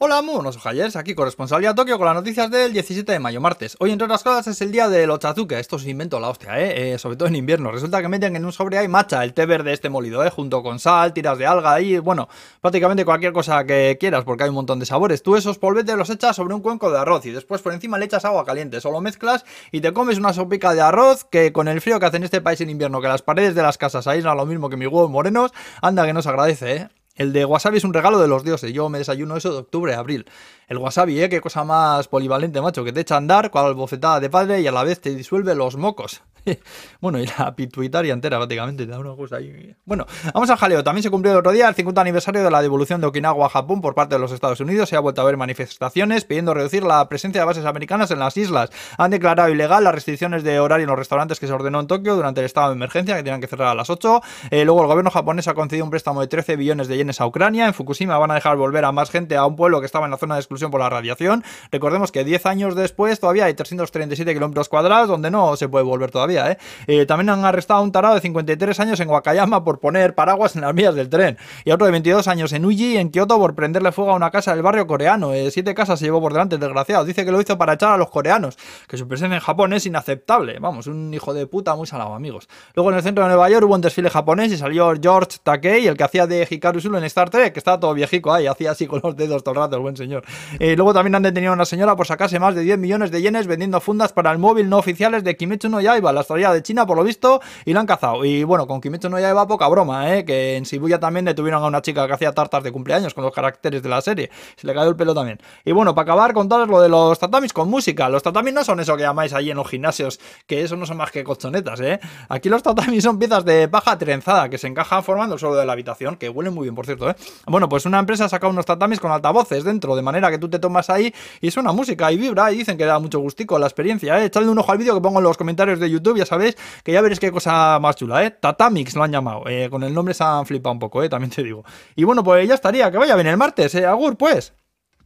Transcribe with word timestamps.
Hola, 0.00 0.22
muy 0.22 0.36
buenos 0.36 0.56
ojayers, 0.56 0.94
aquí 0.94 1.16
corresponsalía 1.16 1.74
Tokio 1.74 1.98
con 1.98 2.06
las 2.06 2.14
noticias 2.14 2.48
del 2.52 2.72
17 2.72 3.10
de 3.10 3.18
mayo, 3.18 3.40
martes. 3.40 3.76
Hoy, 3.80 3.90
entre 3.90 4.04
otras 4.04 4.22
cosas, 4.22 4.46
es 4.46 4.62
el 4.62 4.70
día 4.70 4.88
del 4.88 5.10
ochazuke. 5.10 5.54
Esto 5.54 5.74
es 5.74 5.86
invento 5.88 6.20
la 6.20 6.28
hostia, 6.28 6.56
¿eh? 6.60 6.92
¿eh? 6.92 6.98
Sobre 7.00 7.16
todo 7.16 7.26
en 7.26 7.34
invierno. 7.34 7.72
Resulta 7.72 8.00
que 8.00 8.06
meten 8.06 8.36
en 8.36 8.44
un 8.44 8.52
sobre 8.52 8.78
hay 8.78 8.86
matcha, 8.86 9.24
el 9.24 9.34
té 9.34 9.44
verde 9.44 9.72
este 9.72 9.88
molido, 9.88 10.24
¿eh? 10.24 10.30
Junto 10.30 10.62
con 10.62 10.78
sal, 10.78 11.12
tiras 11.12 11.36
de 11.36 11.46
alga 11.46 11.80
y, 11.80 11.98
bueno, 11.98 12.28
prácticamente 12.60 13.04
cualquier 13.04 13.32
cosa 13.32 13.64
que 13.64 13.96
quieras 13.98 14.22
porque 14.22 14.44
hay 14.44 14.50
un 14.50 14.54
montón 14.54 14.78
de 14.78 14.86
sabores. 14.86 15.24
Tú 15.24 15.34
esos 15.34 15.58
polvetes 15.58 15.96
los 15.96 16.10
echas 16.10 16.36
sobre 16.36 16.54
un 16.54 16.60
cuenco 16.60 16.92
de 16.92 16.98
arroz 17.00 17.26
y 17.26 17.32
después 17.32 17.60
por 17.60 17.72
encima 17.72 17.98
le 17.98 18.04
echas 18.04 18.24
agua 18.24 18.44
caliente. 18.44 18.80
Solo 18.80 19.00
mezclas 19.00 19.44
y 19.72 19.80
te 19.80 19.92
comes 19.92 20.18
una 20.18 20.32
sopica 20.32 20.74
de 20.74 20.80
arroz 20.80 21.24
que 21.24 21.52
con 21.52 21.66
el 21.66 21.80
frío 21.80 21.98
que 21.98 22.06
hace 22.06 22.18
en 22.18 22.22
este 22.22 22.40
país 22.40 22.60
en 22.60 22.70
invierno, 22.70 23.00
que 23.00 23.08
las 23.08 23.22
paredes 23.22 23.56
de 23.56 23.62
las 23.62 23.78
casas 23.78 24.06
aíslan 24.06 24.36
lo 24.36 24.46
mismo 24.46 24.70
que 24.70 24.76
mis 24.76 24.86
huevos 24.86 25.10
morenos, 25.10 25.50
anda 25.82 26.06
que 26.06 26.12
nos 26.12 26.28
agradece, 26.28 26.76
¿eh? 26.76 26.88
El 27.18 27.32
de 27.32 27.44
wasabi 27.44 27.78
es 27.78 27.84
un 27.84 27.92
regalo 27.92 28.18
de 28.18 28.28
los 28.28 28.44
dioses. 28.44 28.72
Yo 28.72 28.88
me 28.88 28.98
desayuno 28.98 29.36
eso 29.36 29.52
de 29.52 29.58
octubre 29.58 29.92
a 29.92 29.98
abril. 29.98 30.24
El 30.68 30.76
wasabi, 30.76 31.18
¿eh? 31.22 31.30
Qué 31.30 31.40
cosa 31.40 31.64
más 31.64 32.08
polivalente, 32.08 32.60
macho. 32.60 32.84
Que 32.84 32.92
te 32.92 33.00
echa 33.00 33.14
a 33.14 33.18
andar, 33.18 33.50
cual 33.50 33.74
bofetada 33.74 34.20
de 34.20 34.28
padre 34.28 34.60
y 34.60 34.66
a 34.66 34.72
la 34.72 34.84
vez 34.84 35.00
te 35.00 35.14
disuelve 35.14 35.54
los 35.54 35.78
mocos. 35.78 36.22
bueno, 37.00 37.18
y 37.18 37.26
la 37.26 37.54
pituitaria 37.54 38.12
entera 38.12 38.36
prácticamente, 38.36 38.86
da 38.86 38.98
una 38.98 39.14
cosa 39.14 39.36
ahí. 39.36 39.74
Bueno, 39.86 40.06
vamos 40.34 40.50
al 40.50 40.58
jaleo. 40.58 40.84
También 40.84 41.02
se 41.02 41.10
cumplió 41.10 41.32
el 41.32 41.38
otro 41.38 41.52
día 41.52 41.68
el 41.68 41.74
50 41.74 42.00
aniversario 42.00 42.42
de 42.42 42.50
la 42.50 42.60
devolución 42.60 43.00
de 43.00 43.06
Okinawa 43.06 43.46
a 43.46 43.48
Japón 43.48 43.80
por 43.80 43.94
parte 43.94 44.14
de 44.14 44.18
los 44.18 44.30
Estados 44.32 44.60
Unidos. 44.60 44.90
Se 44.90 44.96
ha 44.96 45.00
vuelto 45.00 45.22
a 45.22 45.24
ver 45.24 45.38
manifestaciones 45.38 46.24
pidiendo 46.24 46.52
reducir 46.52 46.82
la 46.82 47.08
presencia 47.08 47.40
de 47.40 47.46
bases 47.46 47.64
americanas 47.64 48.10
en 48.10 48.18
las 48.18 48.36
islas. 48.36 48.70
Han 48.98 49.10
declarado 49.10 49.48
ilegal 49.48 49.84
las 49.84 49.94
restricciones 49.94 50.42
de 50.44 50.60
horario 50.60 50.84
en 50.84 50.90
los 50.90 50.98
restaurantes 50.98 51.40
que 51.40 51.46
se 51.46 51.52
ordenó 51.52 51.80
en 51.80 51.86
Tokio 51.86 52.14
durante 52.14 52.40
el 52.40 52.46
estado 52.46 52.68
de 52.68 52.74
emergencia, 52.74 53.16
que 53.16 53.22
tenían 53.22 53.40
que 53.40 53.46
cerrar 53.46 53.68
a 53.68 53.74
las 53.74 53.88
8. 53.88 54.20
Eh, 54.50 54.64
luego 54.64 54.82
el 54.82 54.88
gobierno 54.88 55.10
japonés 55.10 55.48
ha 55.48 55.54
concedido 55.54 55.84
un 55.84 55.90
préstamo 55.90 56.20
de 56.20 56.26
13 56.26 56.56
billones 56.56 56.88
de 56.88 56.96
yenes 56.98 57.20
a 57.20 57.26
Ucrania. 57.26 57.66
En 57.66 57.74
Fukushima 57.74 58.18
van 58.18 58.30
a 58.30 58.34
dejar 58.34 58.56
volver 58.56 58.84
a 58.84 58.92
más 58.92 59.10
gente 59.10 59.36
a 59.36 59.46
un 59.46 59.56
pueblo 59.56 59.80
que 59.80 59.86
estaba 59.86 60.04
en 60.04 60.10
la 60.10 60.18
zona 60.18 60.34
de 60.34 60.40
exclusión 60.40 60.57
por 60.66 60.80
la 60.80 60.90
radiación. 60.90 61.44
Recordemos 61.70 62.10
que 62.12 62.24
10 62.24 62.46
años 62.46 62.74
después 62.74 63.20
todavía 63.20 63.44
hay 63.44 63.54
337 63.54 64.34
kilómetros 64.34 64.68
cuadrados 64.68 65.08
donde 65.08 65.30
no 65.30 65.56
se 65.56 65.68
puede 65.68 65.84
volver 65.84 66.10
todavía. 66.10 66.50
¿eh? 66.50 66.58
Eh, 66.86 67.06
también 67.06 67.30
han 67.30 67.44
arrestado 67.44 67.80
a 67.80 67.82
un 67.82 67.92
tarado 67.92 68.14
de 68.14 68.20
53 68.20 68.80
años 68.80 69.00
en 69.00 69.08
Wakayama 69.08 69.64
por 69.64 69.78
poner 69.78 70.14
paraguas 70.14 70.56
en 70.56 70.62
las 70.62 70.74
vías 70.74 70.94
del 70.94 71.08
tren. 71.08 71.38
Y 71.64 71.70
a 71.70 71.74
otro 71.74 71.86
de 71.86 71.92
22 71.92 72.26
años 72.28 72.52
en 72.52 72.64
Uji, 72.64 72.96
en 72.96 73.10
Kioto, 73.10 73.38
por 73.38 73.54
prenderle 73.54 73.92
fuego 73.92 74.12
a 74.12 74.14
una 74.14 74.30
casa 74.30 74.52
del 74.52 74.62
barrio 74.62 74.86
coreano. 74.86 75.32
Eh, 75.32 75.50
siete 75.50 75.74
casas 75.74 75.98
se 75.98 76.06
llevó 76.06 76.20
por 76.20 76.32
delante, 76.32 76.58
desgraciado. 76.58 77.04
Dice 77.04 77.24
que 77.24 77.30
lo 77.30 77.40
hizo 77.40 77.56
para 77.56 77.74
echar 77.74 77.92
a 77.92 77.96
los 77.96 78.10
coreanos, 78.10 78.56
que 78.88 78.96
su 78.96 79.06
presencia 79.06 79.36
en 79.36 79.40
Japón 79.40 79.72
es 79.72 79.86
inaceptable. 79.86 80.58
Vamos, 80.58 80.86
un 80.86 81.12
hijo 81.14 81.34
de 81.34 81.46
puta 81.46 81.74
muy 81.76 81.86
salado, 81.86 82.14
amigos. 82.14 82.48
Luego 82.74 82.90
en 82.90 82.96
el 82.96 83.02
centro 83.02 83.24
de 83.24 83.28
Nueva 83.30 83.48
York 83.50 83.66
hubo 83.66 83.74
un 83.74 83.80
desfile 83.80 84.10
japonés 84.10 84.52
y 84.52 84.56
salió 84.56 84.92
George 85.00 85.38
Takei, 85.42 85.86
el 85.86 85.96
que 85.96 86.04
hacía 86.04 86.26
de 86.26 86.46
Hikaru 86.48 86.80
Sulu 86.80 86.98
en 86.98 87.04
Star 87.04 87.30
Trek, 87.30 87.52
que 87.52 87.58
estaba 87.58 87.78
todo 87.78 87.94
viejico 87.94 88.32
ahí, 88.32 88.46
hacía 88.46 88.70
así 88.70 88.86
con 88.86 89.00
los 89.02 89.16
dedos 89.16 89.42
todo 89.42 89.54
el 89.54 89.60
rato, 89.60 89.76
el 89.76 89.82
buen 89.82 89.96
señor. 89.96 90.24
Eh, 90.58 90.76
luego 90.76 90.94
también 90.94 91.14
han 91.14 91.22
detenido 91.22 91.52
a 91.52 91.54
una 91.54 91.64
señora 91.64 91.96
por 91.96 92.06
sacarse 92.06 92.38
más 92.38 92.54
de 92.54 92.62
10 92.62 92.78
millones 92.78 93.10
de 93.10 93.22
yenes 93.22 93.46
vendiendo 93.46 93.80
fundas 93.80 94.12
para 94.12 94.30
el 94.30 94.38
móvil 94.38 94.68
no 94.68 94.78
oficiales 94.78 95.24
de 95.24 95.36
Kimetsu 95.36 95.68
no 95.68 95.80
Yaiba, 95.80 96.12
la 96.12 96.22
estrella 96.22 96.52
de 96.52 96.62
China, 96.62 96.86
por 96.86 96.96
lo 96.96 97.04
visto, 97.04 97.40
y 97.64 97.72
la 97.72 97.80
han 97.80 97.86
cazado. 97.86 98.24
Y 98.24 98.44
bueno, 98.44 98.66
con 98.66 98.80
Kimetsu 98.80 99.08
no 99.08 99.18
Yaiba 99.18 99.46
poca 99.46 99.68
broma, 99.68 100.14
¿eh? 100.14 100.24
Que 100.24 100.56
en 100.56 100.64
Shibuya 100.64 100.98
también 100.98 101.24
detuvieron 101.24 101.62
a 101.62 101.66
una 101.66 101.82
chica 101.82 102.06
que 102.06 102.12
hacía 102.12 102.32
tartas 102.32 102.62
de 102.62 102.72
cumpleaños 102.72 103.14
con 103.14 103.24
los 103.24 103.32
caracteres 103.32 103.82
de 103.82 103.88
la 103.88 104.00
serie. 104.00 104.30
Se 104.56 104.66
le 104.66 104.74
cayó 104.74 104.90
el 104.90 104.96
pelo 104.96 105.14
también. 105.14 105.38
Y 105.64 105.72
bueno, 105.72 105.94
para 105.94 106.04
acabar, 106.04 106.32
contaros 106.32 106.68
lo 106.68 106.80
de 106.80 106.88
los 106.88 107.18
tatamis 107.18 107.52
con 107.52 107.68
música. 107.68 108.08
Los 108.08 108.22
tatamis 108.22 108.54
no 108.54 108.64
son 108.64 108.80
eso 108.80 108.96
que 108.96 109.02
llamáis 109.02 109.32
allí 109.32 109.50
en 109.50 109.56
los 109.56 109.68
gimnasios, 109.68 110.20
que 110.46 110.62
eso 110.62 110.76
no 110.76 110.86
son 110.86 110.96
más 110.96 111.10
que 111.10 111.24
colchonetas, 111.24 111.80
¿eh? 111.80 112.00
Aquí 112.28 112.48
los 112.48 112.62
tatamis 112.62 113.04
son 113.04 113.18
piezas 113.18 113.44
de 113.44 113.68
paja 113.68 113.98
trenzada 113.98 114.48
que 114.48 114.58
se 114.58 114.66
encajan 114.66 115.02
formando 115.02 115.34
el 115.34 115.40
suelo 115.40 115.56
de 115.56 115.66
la 115.66 115.72
habitación, 115.72 116.16
que 116.16 116.28
huelen 116.28 116.54
muy 116.54 116.64
bien, 116.64 116.74
por 116.74 116.86
cierto, 116.86 117.10
¿eh? 117.10 117.14
Bueno, 117.46 117.68
pues 117.68 117.86
una 117.86 117.98
empresa 117.98 118.24
ha 118.24 118.28
sacado 118.28 118.52
unos 118.52 118.66
tatamis 118.66 119.00
con 119.00 119.10
altavoces 119.12 119.64
dentro, 119.64 119.96
de 119.96 120.02
manera 120.02 120.30
que 120.30 120.37
tú 120.38 120.48
te 120.48 120.58
tomas 120.58 120.90
ahí 120.90 121.12
y 121.40 121.50
suena 121.50 121.72
música 121.72 122.10
y 122.12 122.16
vibra 122.16 122.52
y 122.52 122.58
dicen 122.58 122.78
que 122.78 122.84
da 122.84 122.98
mucho 122.98 123.20
gustico 123.20 123.58
la 123.58 123.66
experiencia, 123.66 124.20
¿eh? 124.20 124.26
Echadle 124.26 124.48
un 124.48 124.58
ojo 124.58 124.72
al 124.72 124.78
vídeo 124.78 124.94
que 124.94 125.00
pongo 125.00 125.18
en 125.18 125.24
los 125.24 125.36
comentarios 125.36 125.80
de 125.80 125.90
YouTube, 125.90 126.18
ya 126.18 126.26
sabéis 126.26 126.56
que 126.82 126.92
ya 126.92 127.00
veréis 127.00 127.20
qué 127.20 127.30
cosa 127.30 127.78
más 127.80 127.96
chula, 127.96 128.24
¿eh? 128.24 128.30
Tatamix 128.30 128.94
lo 128.94 129.02
han 129.02 129.12
llamado, 129.12 129.48
eh, 129.48 129.68
con 129.70 129.82
el 129.82 129.94
nombre 129.94 130.14
se 130.14 130.24
han 130.24 130.46
flipado 130.46 130.72
un 130.72 130.78
poco, 130.78 131.02
¿eh? 131.02 131.08
También 131.08 131.30
te 131.30 131.42
digo. 131.42 131.64
Y 131.96 132.04
bueno, 132.04 132.22
pues 132.22 132.46
ya 132.48 132.54
estaría, 132.54 132.90
que 132.90 132.98
vaya 132.98 133.14
bien 133.14 133.26
el 133.26 133.36
martes, 133.36 133.74
¿eh? 133.74 133.86
Agur, 133.86 134.16
pues. 134.16 134.52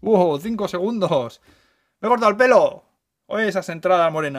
Uh, 0.01 0.39
cinco 0.39 0.67
segundos. 0.67 1.41
Me 2.01 2.09
he 2.09 2.11
cortado 2.11 2.31
el 2.31 2.37
pelo. 2.37 2.85
Oye, 3.27 3.49
esas 3.49 3.69
entradas 3.69 4.13
morenas. 4.13 4.31